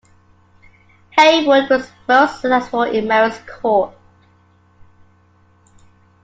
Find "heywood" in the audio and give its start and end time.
1.11-1.69